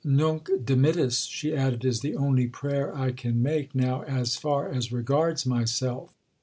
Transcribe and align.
"Nunc 0.03 0.49
dimittis," 0.65 1.25
she 1.27 1.55
added, 1.55 1.85
"is 1.85 1.99
the 1.99 2.15
only 2.15 2.47
prayer 2.47 2.91
I 2.97 3.11
can 3.11 3.43
make 3.43 3.75
now 3.75 4.01
as 4.01 4.35
far 4.35 4.67
as 4.67 4.91
regards 4.91 5.45
myself." 5.45 6.11